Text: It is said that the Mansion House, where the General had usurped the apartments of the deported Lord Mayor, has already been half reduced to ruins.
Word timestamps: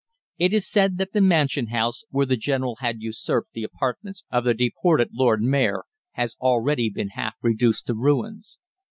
It 0.39 0.51
is 0.51 0.67
said 0.67 0.97
that 0.97 1.13
the 1.13 1.21
Mansion 1.21 1.67
House, 1.67 2.05
where 2.09 2.25
the 2.25 2.35
General 2.35 2.77
had 2.79 3.03
usurped 3.03 3.51
the 3.53 3.61
apartments 3.63 4.23
of 4.31 4.45
the 4.45 4.55
deported 4.55 5.09
Lord 5.13 5.43
Mayor, 5.43 5.83
has 6.13 6.35
already 6.41 6.89
been 6.89 7.09
half 7.09 7.35
reduced 7.43 7.85
to 7.85 7.93
ruins. 7.93 8.57